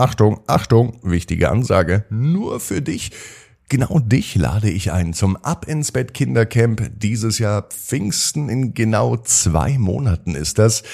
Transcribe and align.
Achtung, 0.00 0.40
Achtung, 0.46 0.98
wichtige 1.02 1.50
Ansage, 1.50 2.06
nur 2.08 2.58
für 2.58 2.80
dich. 2.80 3.10
Genau 3.68 3.98
dich 3.98 4.34
lade 4.34 4.70
ich 4.70 4.92
ein 4.92 5.12
zum 5.12 5.36
Ab 5.36 5.68
ins 5.68 5.92
Bett 5.92 6.14
Kindercamp. 6.14 6.90
Dieses 6.96 7.38
Jahr 7.38 7.68
Pfingsten 7.68 8.48
in 8.48 8.72
genau 8.72 9.18
zwei 9.18 9.76
Monaten 9.76 10.34
ist 10.34 10.58
das. 10.58 10.84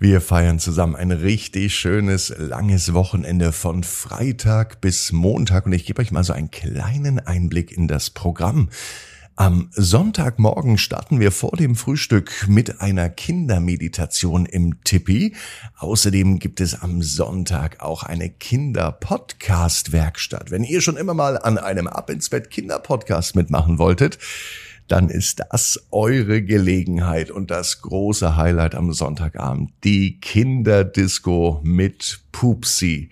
Wir 0.00 0.20
feiern 0.20 0.58
zusammen 0.58 0.96
ein 0.96 1.12
richtig 1.12 1.76
schönes, 1.76 2.34
langes 2.36 2.94
Wochenende 2.94 3.52
von 3.52 3.84
Freitag 3.84 4.80
bis 4.80 5.12
Montag 5.12 5.66
und 5.66 5.72
ich 5.72 5.86
gebe 5.86 6.02
euch 6.02 6.10
mal 6.10 6.24
so 6.24 6.32
einen 6.32 6.50
kleinen 6.50 7.20
Einblick 7.20 7.70
in 7.70 7.86
das 7.86 8.10
Programm. 8.10 8.70
Am 9.36 9.70
Sonntagmorgen 9.72 10.76
starten 10.76 11.18
wir 11.18 11.32
vor 11.32 11.56
dem 11.56 11.74
Frühstück 11.74 12.44
mit 12.48 12.82
einer 12.82 13.08
Kindermeditation 13.08 14.44
im 14.44 14.84
Tippi. 14.84 15.34
Außerdem 15.78 16.38
gibt 16.38 16.60
es 16.60 16.82
am 16.82 17.00
Sonntag 17.00 17.80
auch 17.80 18.02
eine 18.02 18.28
Kinder-Podcast-Werkstatt. 18.28 20.50
Wenn 20.50 20.64
ihr 20.64 20.82
schon 20.82 20.98
immer 20.98 21.14
mal 21.14 21.38
an 21.38 21.56
einem 21.56 21.86
Ab 21.86 22.10
ins 22.10 22.28
Bett 22.28 22.50
Kinder-Podcast 22.50 23.34
mitmachen 23.34 23.78
wolltet, 23.78 24.18
dann 24.86 25.08
ist 25.08 25.40
das 25.50 25.86
eure 25.90 26.42
Gelegenheit 26.42 27.30
und 27.30 27.50
das 27.50 27.80
große 27.80 28.36
Highlight 28.36 28.74
am 28.74 28.92
Sonntagabend. 28.92 29.72
Die 29.82 30.20
Kinderdisco 30.20 31.62
mit 31.62 32.20
Pupsi. 32.32 33.08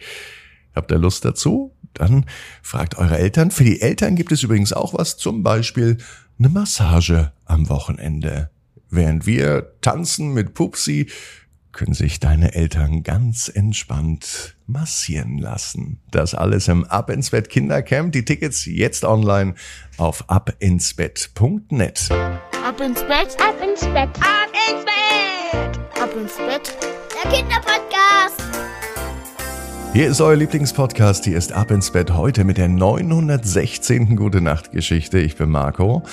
Habt 0.75 0.93
ihr 0.93 0.99
Lust 0.99 1.25
dazu? 1.25 1.73
Dann 1.95 2.27
fragt 2.63 2.97
eure 2.97 3.19
Eltern. 3.19 3.51
Für 3.51 3.65
die 3.65 3.81
Eltern 3.81 4.17
gibt 4.17 4.33
es 4.33 4.43
übrigens 4.43 4.73
auch 4.73 4.95
was, 4.95 5.17
zum 5.17 5.43
Beispiel 5.43 5.99
eine 6.39 6.49
Massage 6.49 7.33
am 7.45 7.69
Wochenende. 7.69 8.51
Während 8.91 9.27
wir 9.27 9.73
tanzen 9.81 10.33
mit 10.33 10.55
Pupsi, 10.55 11.09
können 11.73 11.95
sich 11.95 12.19
deine 12.19 12.55
Eltern 12.55 13.03
ganz 13.03 13.49
entspannt 13.49 14.57
massieren 14.67 15.39
lassen. 15.39 16.01
Das 16.11 16.35
alles 16.35 16.69
im 16.69 16.85
Ab 16.85 17.11
ins 17.11 17.31
Bett 17.31 17.49
Kindercamp. 17.49 18.13
Die 18.13 18.25
Tickets 18.25 18.65
jetzt 18.65 19.05
online 19.05 19.55
auf 19.97 20.29
abinsbett.net. 20.29 22.09
Ab 22.11 22.81
ins 22.81 23.01
Bett, 23.03 23.37
ab 23.41 23.57
ins 23.63 23.81
Bett, 23.81 24.11
ab 24.19 24.51
ins 24.69 24.85
Bett, 24.85 26.03
ab 26.03 26.11
ins 26.17 26.37
Bett. 26.37 26.77
Der 27.23 27.31
Kinderpodcast. 27.31 28.40
Hier 29.93 30.07
ist 30.09 30.21
euer 30.21 30.37
Lieblingspodcast. 30.37 31.25
Hier 31.25 31.37
ist 31.37 31.53
Ab 31.53 31.73
ins 31.73 31.91
Bett 31.91 32.13
heute 32.13 32.45
mit 32.45 32.59
der 32.59 32.69
916. 32.69 34.15
Gute 34.15 34.41
Nacht 34.41 34.71
Geschichte. 34.71 35.19
Ich 35.19 35.35
bin 35.35 35.51
Marco. 35.51 36.05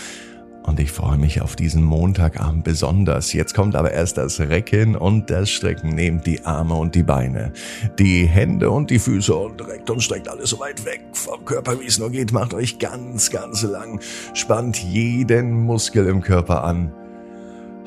Und 0.63 0.79
ich 0.79 0.91
freue 0.91 1.19
mich 1.19 1.41
auf 1.41 1.55
diesen 1.55 1.83
Montagabend 1.83 2.63
besonders. 2.63 3.33
Jetzt 3.33 3.53
kommt 3.53 3.75
aber 3.75 3.91
erst 3.91 4.17
das 4.17 4.39
Recken 4.39 4.95
und 4.95 5.29
das 5.29 5.51
Strecken. 5.51 5.89
Nehmt 5.89 6.25
die 6.25 6.43
Arme 6.43 6.73
und 6.73 6.95
die 6.95 7.03
Beine, 7.03 7.53
die 7.99 8.25
Hände 8.25 8.71
und 8.71 8.89
die 8.89 8.97
Füße 8.97 9.35
und 9.35 9.65
reckt 9.67 9.91
und 9.91 10.01
streckt 10.01 10.27
alles 10.27 10.49
so 10.49 10.59
weit 10.59 10.83
weg 10.83 11.01
vom 11.13 11.45
Körper, 11.45 11.79
wie 11.79 11.85
es 11.85 11.99
nur 11.99 12.09
geht. 12.09 12.31
Macht 12.31 12.55
euch 12.55 12.79
ganz, 12.79 13.29
ganz 13.29 13.61
lang. 13.61 14.01
Spannt 14.33 14.77
jeden 14.77 15.51
Muskel 15.51 16.07
im 16.07 16.21
Körper 16.21 16.63
an. 16.63 16.91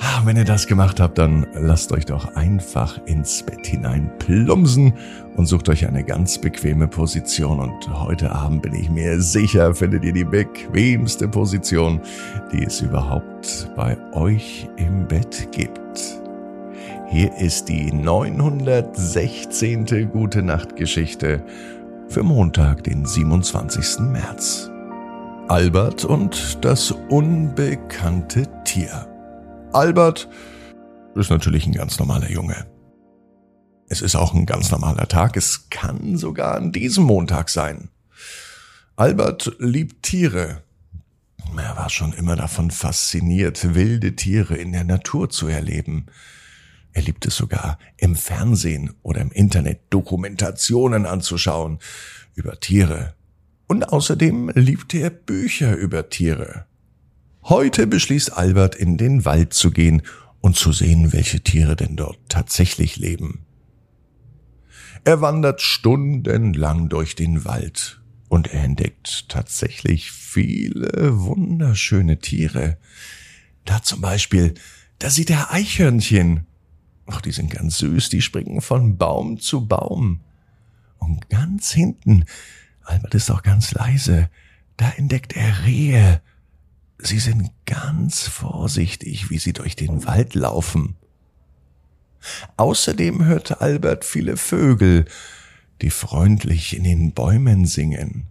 Ah, 0.02 0.22
wenn 0.24 0.38
ihr 0.38 0.46
das 0.46 0.66
gemacht 0.66 0.98
habt, 0.98 1.18
dann 1.18 1.46
lasst 1.52 1.92
euch 1.92 2.06
doch 2.06 2.34
einfach 2.34 2.98
ins 3.04 3.42
Bett 3.42 3.66
hinein 3.66 4.10
plumpsen 4.18 4.94
und 5.36 5.44
sucht 5.44 5.68
euch 5.68 5.86
eine 5.86 6.02
ganz 6.02 6.38
bequeme 6.38 6.88
Position. 6.88 7.60
Und 7.60 8.00
heute 8.00 8.32
Abend 8.32 8.62
bin 8.62 8.74
ich 8.74 8.88
mir 8.88 9.20
sicher, 9.20 9.74
findet 9.74 10.02
ihr 10.04 10.14
die 10.14 10.24
bequemste 10.24 11.28
Position, 11.28 12.00
die 12.50 12.64
es 12.64 12.80
überhaupt 12.80 13.70
bei 13.76 13.94
euch 14.12 14.70
im 14.76 15.06
Bett 15.06 15.48
gibt. 15.52 16.22
Hier 17.10 17.36
ist 17.36 17.68
die 17.68 17.92
916. 17.92 20.10
Gute 20.12 20.42
Nacht 20.42 20.76
Geschichte 20.76 21.44
für 22.08 22.22
Montag, 22.22 22.84
den 22.84 23.04
27. 23.04 23.98
März. 24.00 24.70
Albert 25.48 26.06
und 26.06 26.64
das 26.64 26.90
unbekannte 27.10 28.46
Tier. 28.64 29.09
Albert 29.72 30.28
ist 31.14 31.30
natürlich 31.30 31.64
ein 31.64 31.72
ganz 31.72 31.98
normaler 32.00 32.28
Junge. 32.28 32.66
Es 33.88 34.02
ist 34.02 34.16
auch 34.16 34.34
ein 34.34 34.44
ganz 34.44 34.72
normaler 34.72 35.06
Tag. 35.06 35.36
Es 35.36 35.70
kann 35.70 36.16
sogar 36.16 36.56
an 36.56 36.72
diesem 36.72 37.04
Montag 37.04 37.48
sein. 37.50 37.88
Albert 38.96 39.52
liebt 39.58 40.02
Tiere. 40.02 40.64
Er 41.56 41.76
war 41.76 41.88
schon 41.88 42.12
immer 42.12 42.34
davon 42.34 42.72
fasziniert, 42.72 43.74
wilde 43.74 44.16
Tiere 44.16 44.56
in 44.56 44.72
der 44.72 44.84
Natur 44.84 45.30
zu 45.30 45.46
erleben. 45.46 46.06
Er 46.92 47.02
liebt 47.02 47.24
es 47.26 47.36
sogar, 47.36 47.78
im 47.96 48.16
Fernsehen 48.16 48.94
oder 49.02 49.20
im 49.20 49.30
Internet 49.30 49.82
Dokumentationen 49.90 51.06
anzuschauen 51.06 51.78
über 52.34 52.58
Tiere. 52.58 53.14
Und 53.68 53.92
außerdem 53.92 54.50
liebt 54.56 54.94
er 54.94 55.10
Bücher 55.10 55.76
über 55.76 56.08
Tiere. 56.08 56.66
Heute 57.44 57.86
beschließt 57.86 58.36
Albert, 58.36 58.74
in 58.74 58.96
den 58.96 59.24
Wald 59.24 59.54
zu 59.54 59.70
gehen 59.70 60.02
und 60.40 60.56
zu 60.56 60.72
sehen, 60.72 61.12
welche 61.12 61.40
Tiere 61.40 61.74
denn 61.74 61.96
dort 61.96 62.18
tatsächlich 62.28 62.96
leben. 62.96 63.46
Er 65.04 65.20
wandert 65.20 65.62
stundenlang 65.62 66.88
durch 66.88 67.14
den 67.16 67.44
Wald 67.44 68.00
und 68.28 68.48
er 68.48 68.64
entdeckt 68.64 69.28
tatsächlich 69.28 70.12
viele 70.12 71.18
wunderschöne 71.18 72.18
Tiere. 72.18 72.76
Da 73.64 73.82
zum 73.82 74.02
Beispiel, 74.02 74.54
da 74.98 75.08
sieht 75.08 75.30
er 75.30 75.52
Eichhörnchen. 75.52 76.46
Ach, 77.06 77.22
die 77.22 77.32
sind 77.32 77.50
ganz 77.50 77.78
süß, 77.78 78.10
die 78.10 78.20
springen 78.20 78.60
von 78.60 78.98
Baum 78.98 79.40
zu 79.40 79.66
Baum. 79.66 80.20
Und 80.98 81.30
ganz 81.30 81.72
hinten, 81.72 82.26
Albert 82.84 83.14
ist 83.14 83.30
auch 83.30 83.42
ganz 83.42 83.72
leise, 83.72 84.28
da 84.76 84.90
entdeckt 84.90 85.34
er 85.34 85.64
Rehe 85.64 86.20
Sie 87.02 87.18
sind 87.18 87.50
ganz 87.66 88.28
vorsichtig, 88.28 89.30
wie 89.30 89.38
sie 89.38 89.52
durch 89.52 89.76
den 89.76 90.04
Wald 90.04 90.34
laufen. 90.34 90.96
Außerdem 92.56 93.24
hörte 93.24 93.60
Albert 93.60 94.04
viele 94.04 94.36
Vögel, 94.36 95.06
die 95.80 95.90
freundlich 95.90 96.76
in 96.76 96.84
den 96.84 97.12
Bäumen 97.12 97.64
singen. 97.64 98.26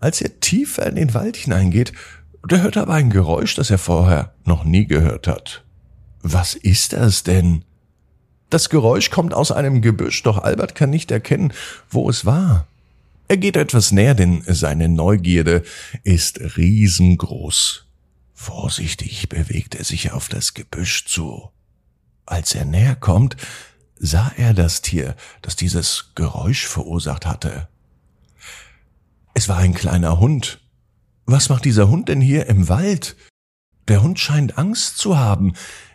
Als 0.00 0.20
er 0.20 0.40
tiefer 0.40 0.86
in 0.86 0.96
den 0.96 1.14
Wald 1.14 1.36
hineingeht, 1.36 1.92
da 2.48 2.58
hört 2.58 2.76
er 2.76 2.82
aber 2.82 2.94
ein 2.94 3.10
Geräusch, 3.10 3.54
das 3.54 3.70
er 3.70 3.78
vorher 3.78 4.34
noch 4.44 4.64
nie 4.64 4.86
gehört 4.86 5.26
hat. 5.26 5.64
Was 6.22 6.54
ist 6.54 6.92
das 6.92 7.22
denn? 7.22 7.64
Das 8.50 8.70
Geräusch 8.70 9.10
kommt 9.10 9.34
aus 9.34 9.52
einem 9.52 9.82
Gebüsch, 9.82 10.22
doch 10.22 10.38
Albert 10.38 10.74
kann 10.74 10.90
nicht 10.90 11.10
erkennen, 11.10 11.52
wo 11.90 12.08
es 12.08 12.24
war. 12.24 12.66
Er 13.28 13.36
geht 13.36 13.56
etwas 13.56 13.90
näher, 13.90 14.14
denn 14.14 14.42
seine 14.46 14.88
Neugierde 14.88 15.64
ist 16.04 16.40
riesengroß. 16.56 17.86
Vorsichtig 18.34 19.28
bewegt 19.28 19.74
er 19.74 19.84
sich 19.84 20.12
auf 20.12 20.28
das 20.28 20.54
Gebüsch 20.54 21.06
zu. 21.06 21.50
Als 22.24 22.54
er 22.54 22.64
näher 22.64 22.94
kommt, 22.94 23.36
sah 23.98 24.30
er 24.36 24.54
das 24.54 24.82
Tier, 24.82 25.16
das 25.42 25.56
dieses 25.56 26.12
Geräusch 26.14 26.66
verursacht 26.66 27.26
hatte. 27.26 27.68
Es 29.34 29.48
war 29.48 29.56
ein 29.58 29.74
kleiner 29.74 30.20
Hund. 30.20 30.60
Was 31.24 31.48
macht 31.48 31.64
dieser 31.64 31.88
Hund 31.88 32.08
denn 32.08 32.20
hier 32.20 32.46
im 32.46 32.68
Wald? 32.68 33.16
Der 33.88 34.02
Hund 34.02 34.20
scheint 34.20 34.58
Angst 34.58 34.98
zu 34.98 35.18
haben. 35.18 35.54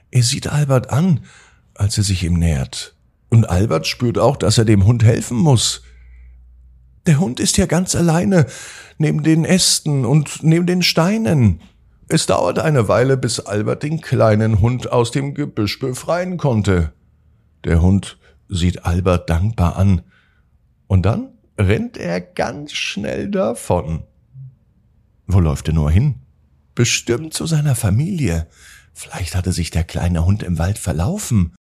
Er 0.10 0.24
sieht 0.24 0.48
Albert 0.48 0.90
an, 0.90 1.22
als 1.76 1.98
er 1.98 2.04
sich 2.04 2.24
ihm 2.24 2.34
nähert. 2.34 2.96
Und 3.30 3.50
Albert 3.50 3.88
spürt 3.88 4.18
auch, 4.18 4.36
dass 4.36 4.58
er 4.58 4.66
dem 4.66 4.86
Hund 4.86 5.04
helfen 5.04 5.38
muss. 5.38 5.84
Der 7.08 7.20
Hund 7.20 7.40
ist 7.40 7.58
ja 7.58 7.66
ganz 7.66 7.96
alleine, 7.96 8.46
neben 8.98 9.24
den 9.24 9.46
Ästen 9.46 10.06
und 10.06 10.44
neben 10.44 10.68
den 10.68 10.84
Steinen. 10.84 11.62
Es 12.08 12.26
dauert 12.26 12.60
eine 12.60 12.88
Weile, 12.88 13.18
bis 13.18 13.40
Albert 13.40 13.84
den 13.84 14.02
kleinen 14.02 14.62
Hund 14.62 14.92
aus 14.92 15.12
dem 15.12 15.34
Gebüsch 15.34 15.80
befreien 15.80 16.38
konnte. 16.38 16.94
Der 17.64 17.82
Hund 17.82 18.20
sieht 18.50 18.86
Albert 18.86 19.30
dankbar 19.30 19.78
an, 19.78 20.02
und 20.88 21.04
dann 21.04 21.30
rennt 21.58 21.98
er 21.98 22.20
ganz 22.20 22.74
schnell 22.74 23.32
davon. 23.32 24.04
Wo 25.26 25.40
läuft 25.40 25.70
er 25.70 25.74
nur 25.74 25.90
hin? 25.90 26.16
Bestimmt 26.76 27.34
zu 27.34 27.46
seiner 27.46 27.76
Familie. 27.76 28.48
Vielleicht 28.94 29.36
hatte 29.36 29.54
sich 29.54 29.72
der 29.72 29.86
kleine 29.86 30.26
Hund 30.26 30.44
im 30.44 30.58
Wald 30.58 30.78
verlaufen. 30.78 31.56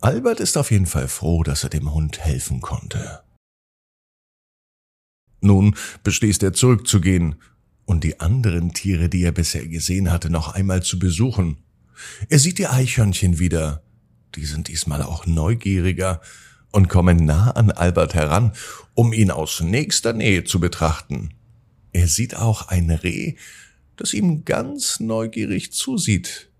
Albert 0.00 0.40
ist 0.40 0.58
auf 0.58 0.72
jeden 0.72 0.86
Fall 0.86 1.06
froh, 1.06 1.44
dass 1.44 1.62
er 1.62 1.70
dem 1.70 1.94
Hund 1.94 2.18
helfen 2.18 2.60
konnte. 2.60 3.22
Nun 5.46 5.76
beschließt 6.02 6.42
er 6.42 6.52
zurückzugehen 6.52 7.36
und 7.84 8.04
die 8.04 8.20
anderen 8.20 8.72
Tiere, 8.72 9.08
die 9.08 9.22
er 9.22 9.32
bisher 9.32 9.66
gesehen 9.66 10.10
hatte, 10.10 10.28
noch 10.28 10.54
einmal 10.54 10.82
zu 10.82 10.98
besuchen. 10.98 11.58
Er 12.28 12.38
sieht 12.38 12.58
die 12.58 12.66
Eichhörnchen 12.66 13.38
wieder. 13.38 13.82
Die 14.34 14.44
sind 14.44 14.68
diesmal 14.68 15.02
auch 15.02 15.24
neugieriger 15.24 16.20
und 16.72 16.88
kommen 16.88 17.24
nah 17.24 17.52
an 17.52 17.70
Albert 17.70 18.14
heran, 18.14 18.52
um 18.94 19.12
ihn 19.12 19.30
aus 19.30 19.60
nächster 19.60 20.12
Nähe 20.12 20.44
zu 20.44 20.60
betrachten. 20.60 21.30
Er 21.92 22.08
sieht 22.08 22.36
auch 22.36 22.68
ein 22.68 22.90
Reh, 22.90 23.36
das 23.96 24.12
ihm 24.12 24.44
ganz 24.44 25.00
neugierig 25.00 25.72
zusieht. 25.72 26.50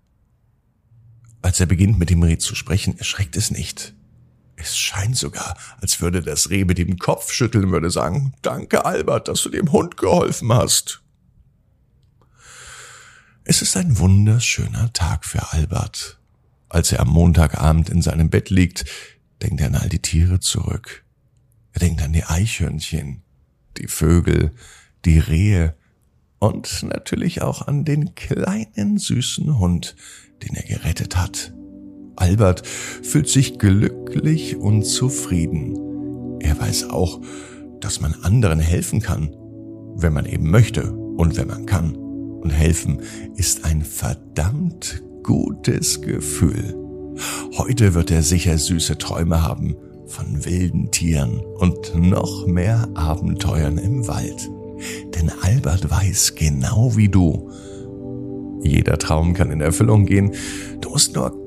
Als 1.41 1.59
er 1.59 1.67
beginnt 1.67 1.99
mit 1.99 2.09
dem 2.09 2.23
Reh 2.23 2.39
zu 2.39 2.55
sprechen, 2.55 2.97
erschreckt 2.97 3.37
es 3.37 3.51
nicht. 3.51 3.93
Es 4.57 4.75
scheint 4.75 5.15
sogar, 5.15 5.55
als 5.79 6.01
würde 6.01 6.21
das 6.21 6.49
Reh 6.49 6.65
mit 6.65 6.79
dem 6.79 6.97
Kopf 6.97 7.31
schütteln, 7.31 7.71
würde 7.71 7.91
sagen, 7.91 8.33
danke 8.41 8.85
Albert, 8.85 9.27
dass 9.27 9.43
du 9.43 9.49
dem 9.49 9.71
Hund 9.71 9.97
geholfen 9.97 10.51
hast. 10.51 11.03
Es 13.43 13.61
ist 13.61 13.77
ein 13.77 13.97
wunderschöner 13.99 14.91
Tag 14.91 15.25
für 15.25 15.53
Albert. 15.53 16.19
Als 16.69 16.91
er 16.91 17.01
am 17.01 17.09
Montagabend 17.09 17.89
in 17.89 18.01
seinem 18.01 18.29
Bett 18.29 18.49
liegt, 18.49 18.83
denkt 19.41 19.61
er 19.61 19.67
an 19.67 19.75
all 19.75 19.89
die 19.89 20.01
Tiere 20.01 20.39
zurück. 20.39 21.05
Er 21.71 21.79
denkt 21.79 22.01
an 22.01 22.11
die 22.11 22.25
Eichhörnchen, 22.25 23.21
die 23.77 23.87
Vögel, 23.87 24.53
die 25.05 25.19
Rehe 25.19 25.75
und 26.39 26.83
natürlich 26.83 27.43
auch 27.43 27.67
an 27.67 27.85
den 27.85 28.15
kleinen 28.15 28.97
süßen 28.97 29.59
Hund, 29.59 29.95
den 30.43 30.55
er 30.55 30.63
gerettet 30.63 31.15
hat. 31.15 31.53
Albert 32.17 32.65
fühlt 32.67 33.29
sich 33.29 33.59
glücklich 33.59 34.57
und 34.57 34.83
zufrieden. 34.83 36.39
Er 36.39 36.59
weiß 36.59 36.89
auch, 36.89 37.21
dass 37.79 38.01
man 38.01 38.15
anderen 38.23 38.59
helfen 38.59 39.01
kann, 39.01 39.29
wenn 39.95 40.13
man 40.13 40.25
eben 40.25 40.49
möchte 40.49 40.91
und 40.91 41.37
wenn 41.37 41.47
man 41.47 41.65
kann. 41.65 41.95
Und 41.95 42.49
helfen 42.51 43.01
ist 43.35 43.65
ein 43.65 43.81
verdammt 43.81 45.03
gutes 45.23 46.01
Gefühl. 46.01 46.75
Heute 47.57 47.93
wird 47.93 48.11
er 48.11 48.21
sicher 48.21 48.57
süße 48.57 48.97
Träume 48.97 49.41
haben 49.41 49.75
von 50.05 50.45
wilden 50.45 50.91
Tieren 50.91 51.39
und 51.57 51.95
noch 51.95 52.47
mehr 52.47 52.87
Abenteuern 52.93 53.77
im 53.77 54.07
Wald. 54.07 54.49
Denn 55.15 55.31
Albert 55.41 55.89
weiß 55.89 56.35
genau 56.35 56.95
wie 56.95 57.09
du, 57.09 57.49
jeder 58.63 58.97
Traum 58.97 59.33
kann 59.33 59.51
in 59.51 59.61
Erfüllung 59.61 60.05
gehen. 60.05 60.33
Du 60.81 60.89
musst 60.89 61.15
nur 61.15 61.46